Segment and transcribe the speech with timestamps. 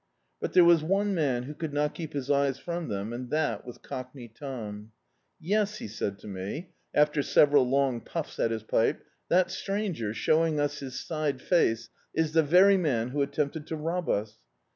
[0.39, 3.67] But there was one man who could not keep his eyes from them, and that
[3.67, 4.93] was Cockney Tom.
[5.39, 10.11] "Yes," he said to me after sev eral long puffs at his pipe, "that stranger,
[10.11, 14.39] showing us his side face, is the very man who attempted to rob us."